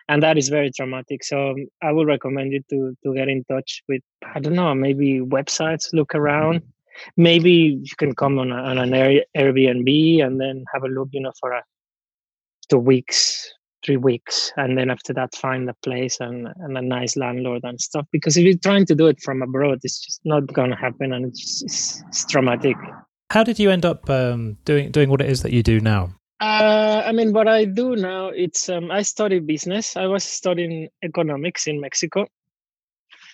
and 0.09 0.23
that 0.23 0.37
is 0.37 0.49
very 0.49 0.71
traumatic. 0.71 1.23
So 1.23 1.51
um, 1.51 1.67
I 1.81 1.91
would 1.91 2.07
recommend 2.07 2.53
you 2.53 2.61
to 2.69 2.95
to 3.03 3.13
get 3.13 3.27
in 3.27 3.43
touch 3.45 3.83
with 3.87 4.01
I 4.23 4.39
don't 4.39 4.55
know 4.55 4.73
maybe 4.73 5.19
websites, 5.19 5.93
look 5.93 6.15
around. 6.15 6.61
Maybe 7.15 7.51
you 7.83 7.95
can 7.97 8.15
come 8.15 8.39
on, 8.39 8.51
a, 8.51 8.55
on 8.55 8.79
an 8.79 8.89
Airbnb 9.37 10.23
and 10.23 10.41
then 10.41 10.65
have 10.73 10.83
a 10.83 10.87
look, 10.87 11.09
you 11.11 11.21
know, 11.21 11.31
for 11.39 11.51
a 11.51 11.61
two 12.69 12.79
weeks, 12.79 13.53
three 13.87 13.97
weeks, 13.97 14.51
and 14.57 14.77
then 14.77 14.91
after 14.91 15.13
that 15.13 15.33
find 15.35 15.69
a 15.69 15.73
place 15.81 16.19
and, 16.19 16.47
and 16.57 16.77
a 16.77 16.81
nice 16.81 17.15
landlord 17.15 17.63
and 17.63 17.79
stuff. 17.79 18.05
Because 18.11 18.35
if 18.37 18.43
you're 18.43 18.57
trying 18.57 18.85
to 18.85 18.95
do 18.95 19.07
it 19.07 19.21
from 19.23 19.41
abroad, 19.41 19.79
it's 19.83 19.99
just 20.05 20.19
not 20.25 20.45
going 20.53 20.69
to 20.69 20.75
happen, 20.75 21.13
and 21.13 21.25
it's, 21.25 21.63
it's, 21.63 22.03
it's 22.09 22.25
traumatic. 22.25 22.75
How 23.31 23.43
did 23.43 23.59
you 23.59 23.71
end 23.71 23.85
up 23.85 24.09
um, 24.09 24.57
doing 24.65 24.91
doing 24.91 25.09
what 25.09 25.21
it 25.21 25.29
is 25.29 25.41
that 25.43 25.53
you 25.53 25.63
do 25.63 25.79
now? 25.79 26.13
Uh, 26.39 27.01
I 27.05 27.13
mean, 27.13 27.33
what 27.33 27.47
I 27.47 27.65
do 27.65 27.95
now, 27.95 28.27
it's 28.27 28.69
um, 28.69 28.91
I 28.91 29.01
study 29.01 29.39
business. 29.39 29.97
I 29.97 30.05
was 30.05 30.23
studying 30.23 30.89
economics 31.01 31.65
in 31.65 31.81
Mexico, 31.81 32.27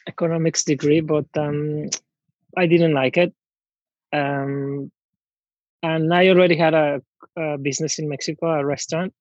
economics 0.08 0.64
degree, 0.64 1.02
but 1.02 1.26
um, 1.36 1.90
I 2.56 2.68
didn't 2.68 2.94
like 2.94 3.18
it. 3.18 3.34
Um, 4.14 4.92
and 5.82 6.14
I 6.14 6.30
already 6.30 6.56
had 6.56 6.74
a, 6.74 7.02
a 7.36 7.58
business 7.58 8.00
in 8.00 8.08
Mexico, 8.08 8.48
a 8.48 8.66
restaurant. 8.66 9.14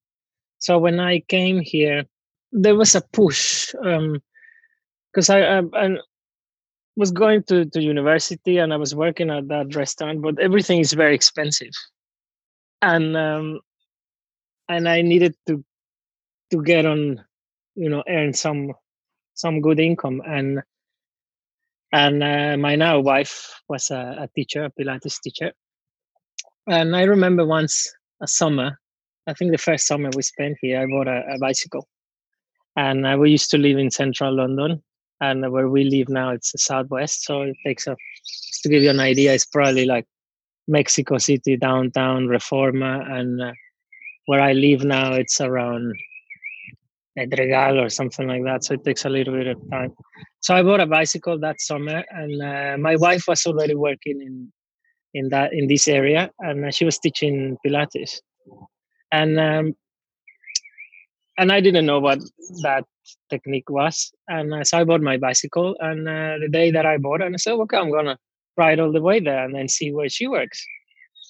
So 0.62 0.78
when 0.78 1.00
I 1.00 1.18
came 1.18 1.58
here, 1.58 2.04
there 2.52 2.76
was 2.76 2.94
a 2.94 3.00
push 3.00 3.72
because 3.72 5.28
um, 5.28 5.36
I, 5.36 5.58
I, 5.58 5.86
I 5.86 5.96
was 6.94 7.10
going 7.10 7.42
to, 7.44 7.64
to 7.64 7.82
university 7.82 8.58
and 8.58 8.72
I 8.72 8.76
was 8.76 8.94
working 8.94 9.28
at 9.28 9.48
that 9.48 9.74
restaurant, 9.74 10.22
but 10.22 10.38
everything 10.38 10.78
is 10.78 10.92
very 10.92 11.16
expensive. 11.16 11.72
And 12.80 13.16
um, 13.16 13.58
and 14.68 14.88
I 14.88 15.02
needed 15.02 15.34
to 15.48 15.64
to 16.52 16.62
get 16.62 16.86
on, 16.86 17.24
you 17.74 17.88
know, 17.88 18.04
earn 18.08 18.32
some 18.32 18.72
some 19.34 19.62
good 19.62 19.80
income. 19.80 20.22
And 20.24 20.62
and 21.90 22.22
uh, 22.22 22.56
my 22.56 22.76
now 22.76 23.00
wife 23.00 23.60
was 23.68 23.90
a, 23.90 24.16
a, 24.20 24.28
teacher, 24.36 24.64
a 24.64 24.70
Pilates 24.70 25.20
teacher, 25.20 25.52
and 26.68 26.94
I 26.94 27.02
remember 27.02 27.44
once 27.44 27.92
a 28.20 28.28
summer 28.28 28.78
I 29.26 29.34
think 29.34 29.52
the 29.52 29.58
first 29.58 29.86
summer 29.86 30.10
we 30.14 30.22
spent 30.22 30.58
here, 30.60 30.82
I 30.82 30.86
bought 30.86 31.08
a, 31.08 31.22
a 31.34 31.38
bicycle, 31.38 31.86
and 32.76 33.06
uh, 33.06 33.16
we 33.18 33.30
used 33.30 33.50
to 33.50 33.58
live 33.58 33.78
in 33.78 33.90
central 33.90 34.34
London, 34.34 34.82
and 35.20 35.50
where 35.52 35.68
we 35.68 35.84
live 35.84 36.08
now, 36.08 36.30
it's 36.30 36.52
southwest. 36.56 37.24
So 37.24 37.42
it 37.42 37.56
takes 37.64 37.86
a 37.86 37.96
just 38.24 38.62
to 38.62 38.68
give 38.68 38.82
you 38.82 38.90
an 38.90 39.00
idea, 39.00 39.32
it's 39.32 39.46
probably 39.46 39.86
like 39.86 40.06
Mexico 40.68 41.18
City 41.18 41.56
downtown, 41.56 42.26
Reforma, 42.26 43.08
and 43.10 43.40
uh, 43.40 43.52
where 44.26 44.40
I 44.40 44.52
live 44.52 44.84
now, 44.84 45.12
it's 45.12 45.40
around 45.40 45.94
Pedregal 47.18 47.84
or 47.84 47.88
something 47.88 48.26
like 48.26 48.44
that. 48.44 48.64
So 48.64 48.74
it 48.74 48.84
takes 48.84 49.04
a 49.04 49.08
little 49.08 49.34
bit 49.34 49.46
of 49.46 49.58
time. 49.70 49.92
So 50.40 50.54
I 50.54 50.62
bought 50.62 50.80
a 50.80 50.86
bicycle 50.86 51.38
that 51.40 51.60
summer, 51.60 52.04
and 52.10 52.42
uh, 52.42 52.76
my 52.78 52.96
wife 52.96 53.28
was 53.28 53.46
already 53.46 53.74
working 53.74 54.20
in 54.20 54.52
in 55.14 55.28
that 55.28 55.52
in 55.52 55.68
this 55.68 55.88
area, 55.88 56.30
and 56.40 56.64
uh, 56.64 56.70
she 56.70 56.84
was 56.84 56.98
teaching 56.98 57.56
Pilates, 57.64 58.20
and 59.12 59.38
um, 59.38 59.76
and 61.38 61.52
I 61.52 61.60
didn't 61.60 61.86
know 61.86 62.00
what 62.00 62.18
that 62.62 62.84
technique 63.30 63.70
was, 63.70 64.12
and 64.28 64.52
uh, 64.54 64.64
so 64.64 64.78
I 64.78 64.84
bought 64.84 65.02
my 65.02 65.18
bicycle, 65.18 65.76
and 65.80 66.08
uh, 66.08 66.38
the 66.40 66.48
day 66.50 66.70
that 66.70 66.86
I 66.86 66.96
bought 66.98 67.20
it, 67.20 67.26
and 67.26 67.34
I 67.34 67.38
said, 67.38 67.52
okay, 67.52 67.76
I'm 67.76 67.92
gonna 67.92 68.18
ride 68.56 68.80
all 68.80 68.92
the 68.92 69.02
way 69.02 69.20
there 69.20 69.44
and 69.44 69.54
then 69.54 69.68
see 69.68 69.92
where 69.92 70.08
she 70.08 70.26
works. 70.26 70.64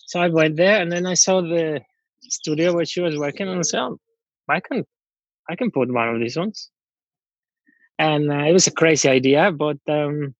So 0.06 0.20
I 0.20 0.28
went 0.28 0.56
there, 0.56 0.80
and 0.80 0.90
then 0.90 1.06
I 1.06 1.14
saw 1.14 1.40
the 1.40 1.80
studio 2.22 2.72
where 2.74 2.84
she 2.86 3.00
was 3.00 3.18
working, 3.18 3.48
and 3.48 3.58
I 3.58 3.62
said, 3.62 3.80
oh, 3.80 3.98
I 4.48 4.60
can 4.60 4.84
I 5.50 5.56
can 5.56 5.70
put 5.70 5.92
one 5.92 6.08
of 6.08 6.20
these 6.20 6.36
ones. 6.36 6.70
And 7.98 8.30
uh, 8.32 8.44
it 8.48 8.52
was 8.52 8.66
a 8.66 8.72
crazy 8.72 9.08
idea, 9.08 9.52
but 9.52 9.78
um, 9.88 10.34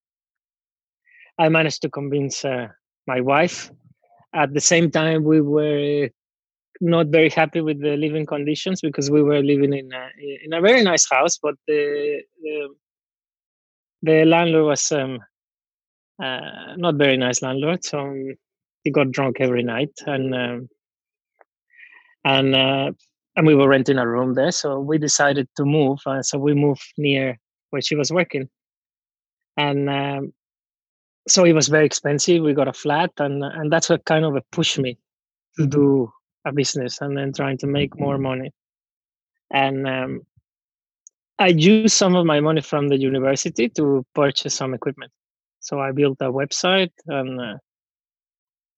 I 1.38 1.49
managed 1.49 1.82
to 1.82 1.90
convince 1.90 2.44
uh, 2.44 2.68
my 3.06 3.20
wife. 3.20 3.70
At 4.34 4.54
the 4.54 4.61
same 4.61 4.90
time, 4.90 5.25
we 5.25 5.40
were 5.40 6.08
not 6.82 7.06
very 7.06 7.30
happy 7.30 7.60
with 7.60 7.80
the 7.80 7.96
living 7.96 8.26
conditions 8.26 8.80
because 8.80 9.10
we 9.10 9.22
were 9.22 9.40
living 9.40 9.72
in 9.72 9.92
a, 9.92 10.08
in 10.44 10.52
a 10.52 10.60
very 10.60 10.82
nice 10.82 11.08
house, 11.08 11.38
but 11.38 11.54
the 11.68 12.22
the, 12.42 12.68
the 14.02 14.24
landlord 14.24 14.66
was 14.66 14.90
um, 14.90 15.20
uh, 16.20 16.74
not 16.76 16.96
very 16.96 17.16
nice 17.16 17.40
landlord. 17.40 17.84
So 17.84 18.12
he 18.82 18.90
got 18.90 19.12
drunk 19.12 19.36
every 19.40 19.62
night, 19.62 19.92
and 20.06 20.34
um, 20.34 20.68
and 22.24 22.54
uh, 22.54 22.90
and 23.36 23.46
we 23.46 23.54
were 23.54 23.68
renting 23.68 23.98
a 23.98 24.06
room 24.06 24.34
there. 24.34 24.50
So 24.50 24.80
we 24.80 24.98
decided 24.98 25.48
to 25.56 25.64
move. 25.64 26.00
Uh, 26.04 26.22
so 26.22 26.36
we 26.36 26.52
moved 26.52 26.82
near 26.98 27.38
where 27.70 27.80
she 27.80 27.94
was 27.94 28.10
working, 28.10 28.48
and 29.56 29.88
um, 29.88 30.32
so 31.28 31.44
it 31.44 31.52
was 31.52 31.68
very 31.68 31.86
expensive. 31.86 32.42
We 32.42 32.54
got 32.54 32.66
a 32.66 32.72
flat, 32.72 33.12
and 33.18 33.44
and 33.44 33.72
that's 33.72 33.88
what 33.88 34.04
kind 34.04 34.24
of 34.24 34.36
pushed 34.50 34.80
me 34.80 34.98
to 35.58 35.66
do 35.66 36.12
a 36.44 36.52
business 36.52 37.00
and 37.00 37.16
then 37.16 37.32
trying 37.32 37.58
to 37.58 37.66
make 37.66 37.99
more 37.99 38.18
money. 38.18 38.50
And 39.52 39.87
um, 39.87 40.22
I 41.38 41.49
used 41.49 41.94
some 41.94 42.14
of 42.14 42.26
my 42.26 42.40
money 42.40 42.61
from 42.61 42.88
the 42.88 42.99
university 42.99 43.68
to 43.70 44.04
purchase 44.14 44.54
some 44.54 44.75
equipment. 44.75 45.12
So 45.61 45.80
I 45.80 45.92
built 45.92 46.18
a 46.20 46.32
website 46.32 46.92
and 47.06 47.40
uh, 47.40 47.58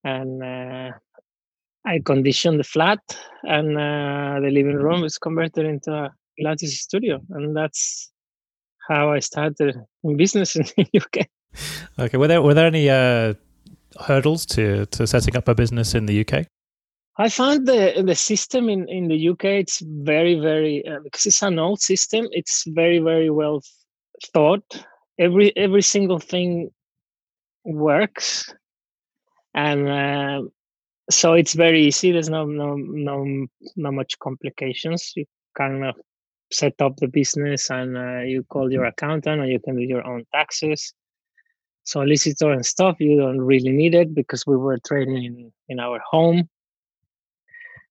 and 0.05 0.43
uh, 0.43 0.91
I 1.87 2.01
conditioned 2.05 2.61
the 2.61 2.65
flat, 2.65 3.01
and 3.43 3.77
uh, 3.77 4.41
the 4.41 4.51
living 4.51 4.77
room 4.77 5.05
is 5.05 5.19
converted 5.19 5.67
into 5.67 5.93
a 5.93 6.11
Pilates 6.39 6.69
studio, 6.69 7.21
and 7.31 7.57
that's 7.57 8.11
how 8.89 9.13
I 9.13 9.21
started 9.21 9.77
in 10.03 10.17
business 10.17 10.57
in 10.57 10.65
the 10.77 10.87
UK. 10.97 11.27
Okay, 11.99 12.17
were 12.19 12.29
there 12.29 12.43
were 12.43 12.55
there 12.55 12.67
any 12.67 12.91
uh, 12.91 13.35
hurdles 14.01 14.47
to 14.47 14.87
to 14.87 15.07
setting 15.07 15.37
up 15.37 15.49
a 15.49 15.55
business 15.55 15.95
in 15.95 16.07
the 16.07 16.21
UK? 16.21 16.47
I 17.17 17.29
found 17.29 17.69
the 17.69 18.03
the 18.05 18.17
system 18.17 18.69
in 18.69 18.89
in 18.89 19.07
the 19.09 19.29
UK 19.29 19.45
it's 19.45 19.81
very 19.81 20.35
very 20.35 20.85
uh, 20.87 20.99
because 21.05 21.27
it's 21.27 21.43
an 21.43 21.59
old 21.59 21.81
system. 21.81 22.27
It's 22.33 22.65
very 22.67 22.99
very 22.99 23.31
well 23.31 23.63
thought. 24.33 24.65
Every 25.19 25.57
every 25.57 25.83
single 25.83 26.19
thing 26.19 26.71
works, 27.65 28.53
and 29.55 29.89
uh, 29.89 30.43
so 31.09 31.35
it's 31.35 31.55
very 31.55 31.85
easy. 31.87 32.11
There's 32.11 32.31
no 32.31 32.47
no 32.47 32.75
no 32.75 33.47
not 33.77 33.95
much 33.95 34.19
complications. 34.19 35.13
You 35.15 35.25
kind 35.57 35.85
of 35.85 35.95
set 36.51 36.75
up 36.81 36.97
the 36.97 37.09
business 37.09 37.71
and 37.71 37.97
uh, 37.97 38.21
you 38.23 38.43
call 38.43 38.73
your 38.73 38.87
accountant, 38.87 39.41
and 39.41 39.53
you 39.53 39.61
can 39.61 39.77
do 39.77 39.83
your 39.83 40.05
own 40.05 40.25
taxes. 40.35 40.93
Solicitor 41.85 42.51
and 42.51 42.67
stuff 42.67 42.97
you 42.99 43.19
don't 43.19 43.41
really 43.41 43.71
need 43.71 43.95
it 43.95 44.15
because 44.15 44.47
we 44.47 44.57
were 44.57 44.79
trading 44.79 45.23
in, 45.23 45.53
in 45.69 45.79
our 45.79 46.01
home. 46.11 46.49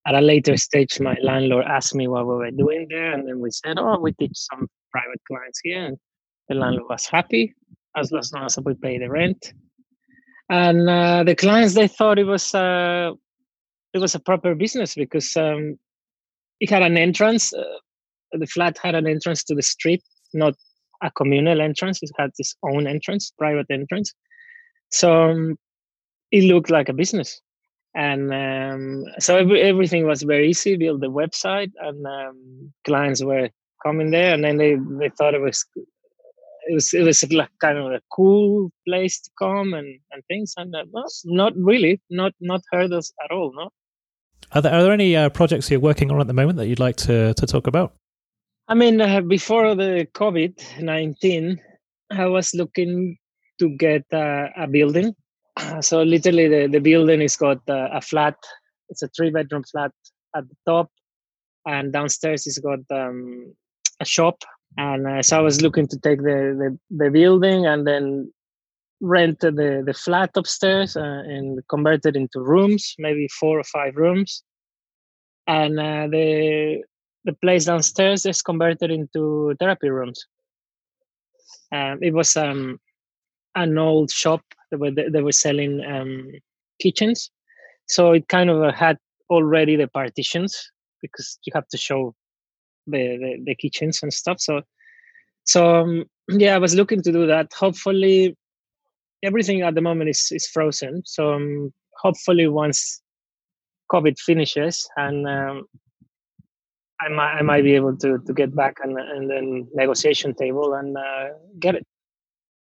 At 0.05 0.15
a 0.15 0.21
later 0.21 0.57
stage, 0.57 0.99
my 0.99 1.15
landlord 1.21 1.65
asked 1.65 1.95
me 1.95 2.07
what 2.07 2.27
we 2.27 2.35
were 2.35 2.51
doing 2.51 2.87
there, 2.89 3.13
and 3.13 3.27
then 3.27 3.39
we 3.39 3.51
said, 3.51 3.77
"Oh, 3.79 3.99
we 3.99 4.11
teach 4.13 4.33
some 4.35 4.67
private 4.91 5.21
clients 5.27 5.59
here." 5.63 5.85
And 5.85 5.97
the 6.49 6.55
landlord 6.55 6.89
was 6.89 7.05
happy 7.05 7.53
as 7.95 8.11
long 8.11 8.45
as 8.45 8.57
we 8.65 8.73
pay 8.73 8.97
the 8.97 9.09
rent 9.09 9.53
and 10.49 10.89
uh, 10.89 11.23
the 11.23 11.35
clients 11.35 11.73
they 11.73 11.87
thought 11.87 12.19
it 12.19 12.25
was 12.25 12.53
uh, 12.53 13.11
it 13.93 13.99
was 13.99 14.15
a 14.15 14.19
proper 14.19 14.55
business 14.55 14.95
because 14.95 15.35
um, 15.37 15.77
it 16.59 16.69
had 16.69 16.81
an 16.81 16.97
entrance. 16.97 17.53
Uh, 17.53 17.63
the 18.33 18.47
flat 18.47 18.77
had 18.81 18.95
an 18.95 19.07
entrance 19.07 19.43
to 19.45 19.55
the 19.55 19.61
street, 19.61 20.01
not 20.33 20.55
a 21.03 21.11
communal 21.11 21.61
entrance. 21.61 21.99
It 22.01 22.11
had 22.17 22.31
its 22.37 22.55
own 22.63 22.87
entrance, 22.87 23.31
private 23.37 23.67
entrance. 23.69 24.13
So 24.91 25.29
um, 25.29 25.57
it 26.31 26.43
looked 26.43 26.69
like 26.69 26.89
a 26.89 26.93
business, 26.93 27.41
and 27.95 28.33
um, 28.33 29.05
so 29.19 29.37
every, 29.37 29.61
everything 29.61 30.07
was 30.07 30.23
very 30.23 30.49
easy. 30.49 30.75
Build 30.77 31.01
the 31.01 31.11
website, 31.11 31.71
and 31.79 32.05
um, 32.05 32.73
clients 32.85 33.23
were 33.23 33.49
coming 33.83 34.11
there, 34.11 34.33
and 34.33 34.43
then 34.43 34.57
they 34.57 34.75
they 34.99 35.09
thought 35.09 35.35
it 35.35 35.41
was 35.41 35.65
it 36.67 36.73
was 36.73 36.93
it 36.93 37.03
was 37.03 37.23
like 37.31 37.49
kind 37.61 37.77
of 37.77 37.91
a 37.91 38.01
cool 38.11 38.71
place 38.87 39.21
to 39.21 39.29
come 39.37 39.73
and 39.73 39.99
and 40.11 40.23
things. 40.27 40.53
And 40.57 40.75
uh, 40.75 40.85
well, 40.91 41.05
not 41.25 41.53
really 41.55 42.01
not 42.09 42.33
not 42.39 42.61
hurt 42.71 42.91
us 42.91 43.11
at 43.23 43.31
all 43.31 43.53
no. 43.55 43.69
Are 44.51 44.61
there, 44.61 44.73
are 44.73 44.83
there 44.83 44.93
any 44.93 45.15
uh, 45.15 45.29
projects 45.29 45.71
you're 45.71 45.79
working 45.79 46.11
on 46.11 46.19
at 46.19 46.27
the 46.27 46.33
moment 46.33 46.57
that 46.57 46.67
you'd 46.67 46.79
like 46.79 46.95
to 46.97 47.33
to 47.35 47.45
talk 47.45 47.67
about? 47.67 47.93
I 48.67 48.73
mean 48.75 49.01
uh, 49.01 49.21
before 49.21 49.75
the 49.75 50.07
covid-19 50.13 51.59
i 52.11 52.25
was 52.25 52.53
looking 52.53 53.17
to 53.59 53.69
get 53.77 54.03
uh, 54.13 54.47
a 54.55 54.67
building 54.67 55.13
so 55.81 56.03
literally 56.03 56.47
the, 56.47 56.67
the 56.67 56.79
building 56.79 57.21
is 57.21 57.35
got 57.35 57.59
uh, 57.69 57.89
a 57.91 58.01
flat 58.01 58.35
it's 58.89 59.01
a 59.01 59.07
three 59.09 59.31
bedroom 59.31 59.63
flat 59.63 59.91
at 60.35 60.47
the 60.47 60.55
top. 60.67 60.89
And 61.65 61.93
downstairs 61.93 62.45
it's 62.45 62.59
got 62.59 62.79
um, 62.91 63.53
a 63.99 64.05
shop. 64.05 64.43
And 64.77 65.07
uh, 65.07 65.21
so 65.21 65.37
I 65.37 65.41
was 65.41 65.61
looking 65.61 65.87
to 65.87 65.99
take 65.99 66.19
the, 66.19 66.77
the, 66.89 66.95
the 66.95 67.09
building 67.09 67.65
and 67.65 67.87
then 67.87 68.31
rent 69.01 69.39
the 69.41 69.83
the 69.85 69.93
flat 69.93 70.31
upstairs 70.35 70.95
uh, 70.95 71.01
and 71.25 71.59
convert 71.69 72.05
it 72.05 72.15
into 72.15 72.39
rooms, 72.39 72.95
maybe 72.97 73.27
four 73.39 73.59
or 73.59 73.63
five 73.65 73.95
rooms, 73.95 74.43
and 75.45 75.77
uh, 75.77 76.07
the 76.07 76.81
the 77.25 77.33
place 77.33 77.65
downstairs 77.65 78.25
is 78.25 78.41
converted 78.41 78.89
into 78.89 79.53
therapy 79.59 79.89
rooms. 79.89 80.25
Um, 81.71 81.99
it 82.01 82.13
was 82.13 82.35
um, 82.37 82.79
an 83.55 83.77
old 83.77 84.09
shop 84.09 84.41
that 84.73 84.79
were 84.79 84.91
they 84.91 85.21
were 85.21 85.31
selling 85.31 85.83
um, 85.85 86.31
kitchens, 86.81 87.29
so 87.87 88.11
it 88.11 88.27
kind 88.27 88.49
of 88.49 88.73
had 88.73 88.97
already 89.29 89.75
the 89.75 89.87
partitions 89.87 90.71
because 91.01 91.37
you 91.45 91.51
have 91.53 91.67
to 91.67 91.77
show 91.77 92.15
the, 92.87 93.17
the, 93.17 93.43
the 93.45 93.55
kitchens 93.55 94.01
and 94.01 94.13
stuff. 94.13 94.39
So 94.39 94.61
so 95.45 95.75
um, 95.75 96.05
yeah, 96.29 96.55
I 96.55 96.57
was 96.57 96.75
looking 96.75 97.01
to 97.01 97.11
do 97.11 97.27
that. 97.27 97.51
Hopefully, 97.53 98.35
everything 99.23 99.61
at 99.61 99.75
the 99.75 99.81
moment 99.81 100.09
is 100.09 100.29
is 100.31 100.47
frozen. 100.47 101.03
So 101.05 101.33
um, 101.33 101.73
hopefully, 102.01 102.47
once 102.47 103.01
COVID 103.91 104.17
finishes 104.19 104.89
and 104.97 105.27
um, 105.27 105.65
I 107.01 107.09
might 107.09 107.33
I 107.33 107.41
might 107.41 107.63
be 107.63 107.75
able 107.75 107.95
to 107.97 108.19
to 108.25 108.33
get 108.33 108.55
back 108.55 108.77
and 108.83 108.97
and 108.97 109.29
then 109.29 109.67
negotiation 109.73 110.33
table 110.33 110.73
and 110.73 110.97
uh, 110.97 111.29
get 111.59 111.75
it. 111.75 111.85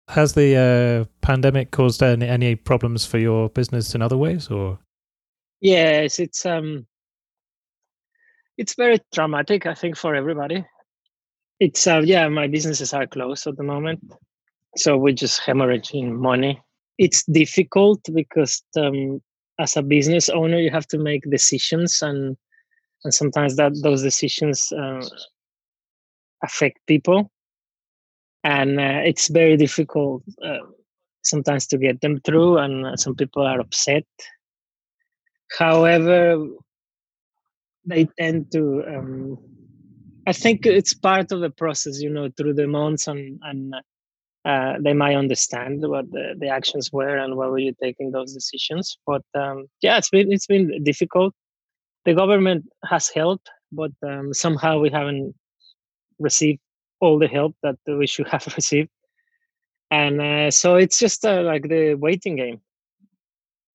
Has 0.10 0.34
the 0.34 0.56
uh, 0.56 1.06
pandemic 1.22 1.72
caused 1.72 2.02
any 2.02 2.28
any 2.28 2.56
problems 2.56 3.06
for 3.06 3.18
your 3.18 3.50
business 3.50 3.94
in 3.94 4.02
other 4.02 4.18
ways, 4.18 4.50
or? 4.50 4.80
Yes, 5.60 6.20
it's 6.20 6.46
um, 6.46 6.88
it's 8.58 8.76
very 8.76 9.00
traumatic. 9.14 9.66
I 9.66 9.74
think 9.74 9.98
for 9.98 10.16
everybody. 10.16 10.66
It's 11.60 11.88
uh, 11.88 12.02
yeah, 12.06 12.30
my 12.30 12.48
businesses 12.48 12.94
are 12.94 13.08
closed 13.08 13.48
at 13.48 13.58
the 13.58 13.64
moment, 13.64 14.00
so 14.78 14.96
we're 14.98 15.14
just 15.14 15.42
hemorrhaging 15.42 16.12
money. 16.12 16.62
It's 16.98 17.24
difficult 17.26 18.00
because 18.14 18.64
um, 18.78 19.22
as 19.60 19.76
a 19.76 19.82
business 19.82 20.30
owner, 20.30 20.60
you 20.60 20.70
have 20.70 20.88
to 20.88 20.98
make 20.98 21.30
decisions, 21.30 22.02
and 22.02 22.38
and 23.04 23.14
sometimes 23.14 23.56
that 23.58 23.74
those 23.84 24.04
decisions 24.04 24.72
uh, 24.72 25.04
affect 26.44 26.80
people, 26.88 27.32
and 28.48 28.80
uh, 28.80 29.02
it's 29.04 29.28
very 29.28 29.58
difficult 29.58 30.24
uh, 30.42 30.66
sometimes 31.22 31.68
to 31.68 31.78
get 31.78 32.00
them 32.00 32.22
through, 32.22 32.58
and 32.58 32.86
uh, 32.86 32.96
some 32.96 33.14
people 33.14 33.46
are 33.46 33.60
upset. 33.60 34.06
However, 35.60 36.48
they 37.86 38.06
tend 38.18 38.52
to. 38.54 38.84
Um, 38.88 39.38
I 40.28 40.34
think 40.34 40.66
it's 40.66 40.94
part 40.94 41.32
of 41.32 41.42
the 41.42 41.50
process, 41.50 42.02
you 42.02 42.10
know, 42.10 42.30
through 42.38 42.54
the 42.54 42.68
months 42.68 43.08
and 43.08 43.40
and 43.44 43.76
uh, 44.46 44.76
they 44.80 44.94
might 44.94 45.16
understand 45.16 45.82
what 45.82 46.10
the, 46.12 46.36
the 46.40 46.48
actions 46.48 46.90
were 46.94 47.18
and 47.18 47.36
why 47.36 47.48
were 47.48 47.60
you 47.60 47.74
taking 47.84 48.12
those 48.12 48.34
decisions. 48.34 48.98
But 49.06 49.24
um, 49.36 49.68
yeah, 49.82 49.98
it's 49.98 50.10
been 50.10 50.32
it's 50.32 50.48
been 50.48 50.84
difficult. 50.86 51.34
The 52.06 52.14
government 52.14 52.64
has 52.86 53.10
helped, 53.10 53.50
but 53.74 53.92
um, 54.04 54.34
somehow 54.34 54.80
we 54.80 54.90
haven't 54.90 55.36
received 56.18 56.62
all 57.00 57.20
the 57.20 57.28
help 57.28 57.56
that 57.64 57.78
we 57.88 58.08
should 58.08 58.28
have 58.34 58.46
received, 58.56 58.90
and 59.92 60.22
uh, 60.22 60.52
so 60.52 60.76
it's 60.76 61.00
just 61.00 61.26
uh, 61.26 61.42
like 61.42 61.68
the 61.70 61.96
waiting 61.96 62.36
game. 62.36 62.62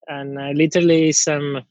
And 0.09 0.39
uh, 0.39 0.51
literally, 0.55 1.13
some 1.13 1.63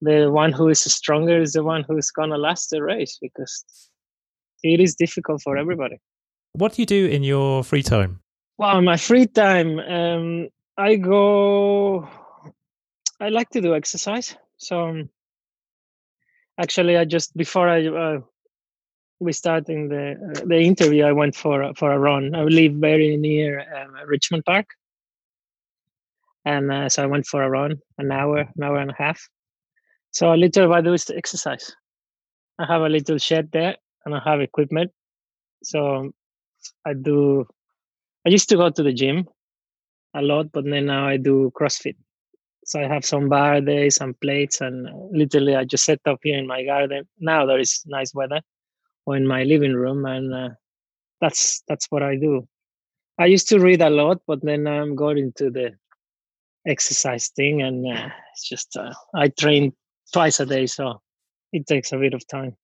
the 0.00 0.30
one 0.30 0.52
who 0.52 0.68
is 0.68 0.80
stronger 0.80 1.40
is 1.40 1.52
the 1.52 1.64
one 1.64 1.84
who 1.88 1.96
is 1.96 2.10
gonna 2.10 2.38
last 2.38 2.70
the 2.70 2.82
race 2.82 3.18
because 3.20 3.64
it 4.62 4.80
is 4.80 4.94
difficult 4.94 5.42
for 5.42 5.56
everybody. 5.56 5.98
What 6.52 6.74
do 6.74 6.82
you 6.82 6.86
do 6.86 7.06
in 7.06 7.22
your 7.22 7.64
free 7.64 7.82
time? 7.82 8.20
Well, 8.58 8.82
my 8.82 8.96
free 8.96 9.26
time, 9.26 9.78
um, 9.78 10.48
I 10.76 10.96
go. 10.96 12.08
I 13.20 13.28
like 13.28 13.50
to 13.50 13.60
do 13.60 13.74
exercise. 13.74 14.36
So, 14.58 14.88
um, 14.88 15.08
actually, 16.58 16.96
I 16.96 17.04
just 17.04 17.36
before 17.36 17.68
I 17.68 17.86
uh, 17.86 18.20
we 19.20 19.32
start 19.32 19.68
in 19.68 19.88
the 19.88 20.12
uh, 20.12 20.46
the 20.46 20.60
interview, 20.60 21.04
I 21.04 21.12
went 21.12 21.34
for 21.34 21.72
for 21.74 21.92
a 21.92 21.98
run. 21.98 22.34
I 22.34 22.42
live 22.42 22.74
very 22.74 23.16
near 23.16 23.60
um, 23.76 23.94
Richmond 24.06 24.44
Park, 24.44 24.66
and 26.44 26.70
uh, 26.70 26.88
so 26.88 27.02
I 27.02 27.06
went 27.06 27.26
for 27.26 27.42
a 27.42 27.50
run, 27.50 27.80
an 27.98 28.12
hour, 28.12 28.38
an 28.38 28.62
hour 28.62 28.78
and 28.78 28.90
a 28.90 28.94
half. 28.96 29.20
So 30.12 30.32
a 30.32 30.36
little 30.36 30.72
I 30.72 30.80
do 30.80 30.92
is 30.92 31.10
exercise. 31.10 31.74
I 32.58 32.66
have 32.66 32.82
a 32.82 32.88
little 32.88 33.18
shed 33.18 33.50
there, 33.52 33.76
and 34.04 34.14
I 34.14 34.20
have 34.24 34.40
equipment. 34.40 34.90
So 35.62 36.12
I 36.84 36.94
do. 36.94 37.46
I 38.26 38.30
used 38.30 38.48
to 38.50 38.56
go 38.56 38.70
to 38.70 38.82
the 38.82 38.92
gym 38.92 39.28
a 40.14 40.22
lot, 40.22 40.52
but 40.52 40.64
then 40.64 40.86
now 40.86 41.06
I 41.08 41.16
do 41.16 41.52
CrossFit. 41.58 41.96
So 42.64 42.80
I 42.80 42.86
have 42.86 43.04
some 43.04 43.28
bar 43.28 43.60
days, 43.60 43.96
some 43.96 44.14
plates, 44.14 44.60
and 44.60 44.88
literally 45.10 45.56
I 45.56 45.64
just 45.64 45.84
set 45.84 46.00
up 46.06 46.18
here 46.22 46.38
in 46.38 46.46
my 46.46 46.64
garden. 46.64 47.08
Now 47.18 47.46
there 47.46 47.58
is 47.58 47.82
nice 47.86 48.14
weather, 48.14 48.42
or 49.08 49.16
in 49.16 49.26
my 49.26 49.42
living 49.44 49.72
room, 49.72 50.04
and 50.04 50.34
uh, 50.34 50.50
that's 51.18 51.62
that's 51.66 51.86
what 51.88 52.02
I 52.02 52.16
do. 52.16 52.46
I 53.18 53.24
used 53.24 53.48
to 53.48 53.58
read 53.58 53.80
a 53.80 53.88
lot, 53.88 54.20
but 54.26 54.40
then 54.42 54.66
I'm 54.66 54.94
going 54.96 55.16
into 55.16 55.50
the 55.50 55.70
exercise 56.66 57.28
thing, 57.28 57.62
and 57.62 57.86
uh, 57.86 58.10
it's 58.32 58.46
just 58.46 58.76
uh, 58.76 58.92
I 59.14 59.28
train 59.28 59.72
twice 60.12 60.40
a 60.40 60.46
day, 60.46 60.66
so 60.66 61.00
it 61.54 61.66
takes 61.66 61.90
a 61.92 61.96
bit 61.96 62.12
of 62.12 62.26
time. 62.28 62.54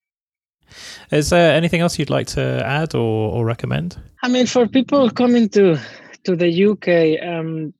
Is 1.10 1.30
there 1.30 1.54
anything 1.54 1.80
else 1.80 1.98
you'd 1.98 2.10
like 2.10 2.26
to 2.28 2.62
add 2.62 2.94
or, 2.94 3.32
or 3.32 3.46
recommend? 3.46 3.96
I 4.22 4.28
mean, 4.28 4.46
for 4.46 4.68
people 4.68 5.08
coming 5.08 5.48
to 5.50 5.78
to 6.24 6.36
the 6.36 6.50
UK, 6.70 7.26
um, 7.26 7.72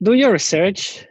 do 0.00 0.12
your 0.12 0.30
research. 0.30 1.04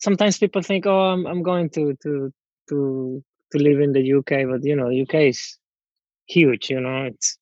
Sometimes 0.00 0.38
people 0.38 0.62
think, 0.62 0.86
"Oh, 0.86 1.12
I'm, 1.12 1.24
I'm 1.26 1.42
going 1.44 1.70
to 1.70 1.94
to 2.02 2.32
to 2.68 3.22
to 3.52 3.58
live 3.58 3.78
in 3.78 3.92
the 3.92 4.12
UK," 4.18 4.50
but 4.50 4.64
you 4.64 4.74
know, 4.74 4.90
UK 4.90 5.30
is 5.30 5.59
huge. 6.30 6.70
You 6.70 6.80
know, 6.80 7.04
it's 7.04 7.38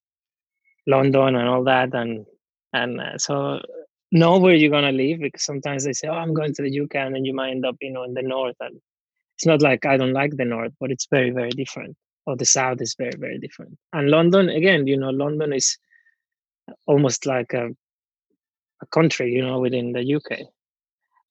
London 0.86 1.36
and 1.36 1.48
all 1.48 1.64
that, 1.64 1.94
and 1.94 2.26
and 2.72 3.00
uh, 3.00 3.18
so 3.18 3.60
know 4.12 4.38
where 4.38 4.54
you're 4.54 4.70
gonna 4.70 4.92
live 4.92 5.20
because 5.20 5.44
sometimes 5.44 5.84
they 5.84 5.92
say, 5.92 6.08
"Oh, 6.08 6.14
I'm 6.14 6.34
going 6.34 6.54
to 6.54 6.62
the 6.62 6.80
UK," 6.82 6.94
and 6.96 7.14
then 7.14 7.24
you 7.24 7.34
might 7.34 7.50
end 7.50 7.66
up, 7.66 7.76
you 7.80 7.92
know, 7.92 8.04
in 8.04 8.14
the 8.14 8.22
north. 8.22 8.56
And 8.60 8.80
it's 9.36 9.46
not 9.46 9.62
like 9.62 9.86
I 9.86 9.96
don't 9.96 10.12
like 10.12 10.36
the 10.36 10.44
north, 10.44 10.72
but 10.80 10.90
it's 10.90 11.06
very 11.10 11.30
very 11.30 11.50
different 11.50 11.96
or 12.28 12.36
the 12.36 12.44
south 12.44 12.80
is 12.82 12.94
very 12.98 13.16
very 13.18 13.38
different 13.38 13.74
and 13.94 14.10
london 14.10 14.50
again 14.50 14.86
you 14.86 14.98
know 15.02 15.10
london 15.10 15.50
is 15.52 15.78
almost 16.86 17.24
like 17.24 17.54
a, 17.54 17.66
a 18.84 18.86
country 18.96 19.32
you 19.32 19.42
know 19.42 19.58
within 19.58 19.92
the 19.92 20.04
uk 20.16 20.30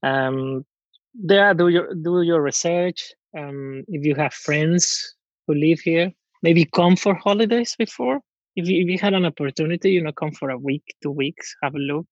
um 0.09 0.65
there 1.13 1.53
do 1.53 1.67
your 1.67 1.93
do 1.93 2.23
your 2.23 2.41
research 2.41 3.13
um 3.37 3.83
if 3.87 4.03
you 4.07 4.15
have 4.15 4.33
friends 4.33 5.15
who 5.45 5.53
live 5.53 5.79
here 5.79 6.11
maybe 6.43 6.65
come 6.65 6.95
for 6.95 7.15
holidays 7.15 7.75
before. 7.77 8.19
If 8.55 8.67
you, 8.67 8.81
if 8.81 8.87
you 8.89 8.97
had 8.97 9.13
an 9.13 9.25
opportunity 9.25 9.91
you 9.91 10.01
know 10.01 10.11
come 10.11 10.31
for 10.31 10.49
a 10.49 10.57
week 10.57 10.83
two 11.03 11.11
weeks 11.11 11.55
have 11.61 11.75
a 11.75 11.79
look 11.79 12.07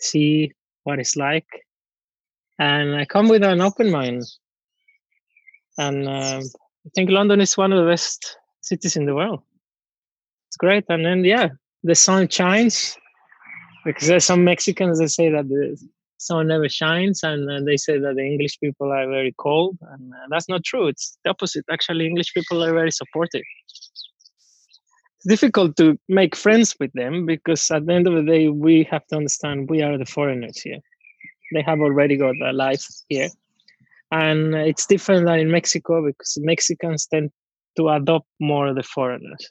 see 0.00 0.52
what 0.84 0.98
it's 0.98 1.16
like. 1.16 1.46
And 2.58 2.94
i 2.96 3.04
come 3.04 3.28
with 3.28 3.42
an 3.42 3.60
open 3.60 3.90
mind. 3.90 4.24
And 5.78 6.08
um, 6.08 6.42
I 6.86 6.90
think 6.94 7.10
London 7.10 7.40
is 7.40 7.56
one 7.56 7.72
of 7.72 7.84
the 7.84 7.90
best 7.90 8.38
cities 8.60 8.96
in 8.96 9.04
the 9.04 9.14
world. 9.14 9.42
It's 10.48 10.56
great, 10.56 10.84
and 10.88 11.04
then 11.04 11.24
yeah, 11.24 11.48
the 11.82 11.94
sun 11.94 12.28
shines 12.28 12.96
because 13.84 14.08
there's 14.08 14.24
some 14.24 14.44
Mexicans 14.44 14.98
that 15.00 15.10
say 15.10 15.28
that 15.30 15.48
the 15.48 15.76
sun 16.18 16.48
never 16.48 16.68
shines, 16.68 17.22
and 17.22 17.50
uh, 17.50 17.60
they 17.64 17.76
say 17.76 17.98
that 17.98 18.16
the 18.16 18.24
English 18.24 18.58
people 18.60 18.92
are 18.92 19.06
very 19.08 19.34
cold, 19.38 19.78
and 19.92 20.12
uh, 20.12 20.26
that's 20.30 20.48
not 20.48 20.64
true. 20.64 20.88
It's 20.88 21.18
the 21.24 21.30
opposite. 21.30 21.64
Actually, 21.70 22.06
English 22.06 22.32
people 22.34 22.62
are 22.62 22.72
very 22.72 22.90
supportive. 22.90 23.42
It's 25.16 25.26
difficult 25.26 25.76
to 25.76 25.98
make 26.08 26.36
friends 26.36 26.74
with 26.78 26.92
them 26.92 27.26
because 27.26 27.70
at 27.70 27.86
the 27.86 27.92
end 27.94 28.06
of 28.06 28.14
the 28.14 28.22
day, 28.22 28.48
we 28.48 28.84
have 28.90 29.06
to 29.08 29.16
understand 29.16 29.70
we 29.70 29.82
are 29.82 29.98
the 29.98 30.06
foreigners 30.06 30.58
here. 30.60 30.78
They 31.52 31.62
have 31.62 31.80
already 31.80 32.16
got 32.16 32.34
a 32.42 32.52
life 32.52 32.86
here 33.08 33.30
and 34.10 34.54
it's 34.54 34.86
different 34.86 35.26
than 35.26 35.40
in 35.40 35.50
Mexico 35.50 36.04
because 36.04 36.38
Mexicans 36.40 37.06
tend 37.06 37.30
to 37.76 37.88
adopt 37.88 38.28
more 38.40 38.72
the 38.72 38.82
foreigners, 38.82 39.50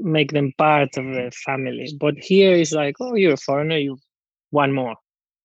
make 0.00 0.32
them 0.32 0.52
part 0.58 0.96
of 0.96 1.04
the 1.04 1.32
family. 1.44 1.92
But 1.98 2.14
here 2.18 2.54
it's 2.54 2.72
like, 2.72 2.96
oh, 3.00 3.14
you're 3.14 3.34
a 3.34 3.36
foreigner, 3.36 3.78
you 3.78 3.98
want 4.50 4.72
more. 4.72 4.96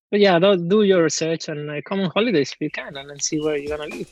But 0.10 0.22
yeah, 0.22 0.40
do 0.40 0.84
your 0.84 1.04
research 1.04 1.50
and 1.50 1.70
uh, 1.70 1.82
come 1.86 2.00
on 2.00 2.10
holidays 2.12 2.54
if 2.54 2.62
you 2.62 2.72
can, 2.72 2.96
and 2.96 3.10
then 3.10 3.20
see 3.20 3.42
where 3.42 3.58
you're 3.58 3.78
gonna 3.78 3.94
live. 3.94 4.08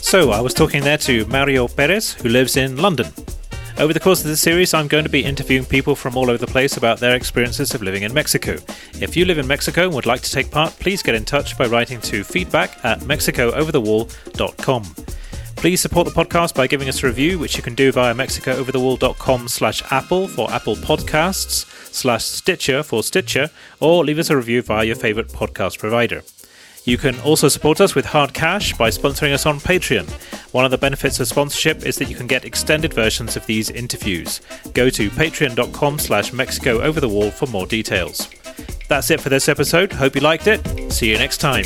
So 0.00 0.32
I 0.32 0.40
was 0.40 0.54
talking 0.54 0.82
there 0.82 0.98
to 0.98 1.24
Mario 1.26 1.68
Perez, 1.68 2.14
who 2.14 2.28
lives 2.28 2.56
in 2.56 2.78
London. 2.78 3.06
Over 3.78 3.92
the 3.92 4.00
course 4.00 4.20
of 4.20 4.26
this 4.26 4.40
series, 4.40 4.74
I'm 4.74 4.88
going 4.88 5.04
to 5.04 5.10
be 5.10 5.24
interviewing 5.24 5.64
people 5.64 5.94
from 5.94 6.16
all 6.16 6.30
over 6.30 6.38
the 6.38 6.46
place 6.46 6.76
about 6.76 6.98
their 6.98 7.14
experiences 7.14 7.74
of 7.74 7.82
living 7.82 8.04
in 8.04 8.14
Mexico. 8.14 8.56
If 9.00 9.16
you 9.16 9.24
live 9.24 9.38
in 9.38 9.46
Mexico 9.46 9.84
and 9.84 9.94
would 9.94 10.06
like 10.06 10.20
to 10.22 10.30
take 10.30 10.50
part, 10.50 10.72
please 10.78 11.02
get 11.02 11.14
in 11.14 11.24
touch 11.24 11.58
by 11.58 11.66
writing 11.66 12.00
to 12.02 12.22
feedback 12.22 12.84
at 12.84 13.00
mexicooverthewall.com. 13.00 15.13
Please 15.64 15.80
support 15.80 16.06
the 16.06 16.12
podcast 16.12 16.54
by 16.54 16.66
giving 16.66 16.90
us 16.90 17.02
a 17.02 17.06
review, 17.06 17.38
which 17.38 17.56
you 17.56 17.62
can 17.62 17.74
do 17.74 17.90
via 17.90 18.12
mexicooverthewall.com 18.12 19.48
slash 19.48 19.82
apple 19.90 20.28
for 20.28 20.52
Apple 20.52 20.76
Podcasts, 20.76 21.64
slash 21.90 22.22
Stitcher 22.22 22.82
for 22.82 23.02
Stitcher, 23.02 23.48
or 23.80 24.04
leave 24.04 24.18
us 24.18 24.28
a 24.28 24.36
review 24.36 24.60
via 24.60 24.84
your 24.84 24.94
favourite 24.94 25.30
podcast 25.30 25.78
provider. 25.78 26.22
You 26.84 26.98
can 26.98 27.18
also 27.20 27.48
support 27.48 27.80
us 27.80 27.94
with 27.94 28.04
hard 28.04 28.34
cash 28.34 28.76
by 28.76 28.90
sponsoring 28.90 29.32
us 29.32 29.46
on 29.46 29.58
Patreon. 29.58 30.10
One 30.52 30.66
of 30.66 30.70
the 30.70 30.76
benefits 30.76 31.18
of 31.18 31.28
sponsorship 31.28 31.86
is 31.86 31.96
that 31.96 32.10
you 32.10 32.14
can 32.14 32.26
get 32.26 32.44
extended 32.44 32.92
versions 32.92 33.34
of 33.34 33.46
these 33.46 33.70
interviews. 33.70 34.42
Go 34.74 34.90
to 34.90 35.08
patreon.com 35.08 35.98
slash 35.98 36.34
Mexico 36.34 36.82
over 36.82 37.00
the 37.00 37.08
wall 37.08 37.30
for 37.30 37.46
more 37.46 37.66
details. 37.66 38.28
That's 38.88 39.10
it 39.10 39.18
for 39.18 39.30
this 39.30 39.48
episode. 39.48 39.94
Hope 39.94 40.14
you 40.14 40.20
liked 40.20 40.46
it. 40.46 40.92
See 40.92 41.10
you 41.10 41.16
next 41.16 41.38
time. 41.38 41.64